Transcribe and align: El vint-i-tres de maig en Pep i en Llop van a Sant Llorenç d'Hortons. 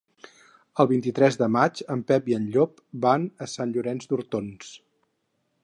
El 0.83 0.87
vint-i-tres 0.91 1.37
de 1.41 1.49
maig 1.57 1.83
en 1.95 2.01
Pep 2.11 2.31
i 2.33 2.37
en 2.37 2.47
Llop 2.55 2.81
van 3.05 3.29
a 3.47 3.51
Sant 3.55 3.75
Llorenç 3.77 4.09
d'Hortons. 4.15 4.73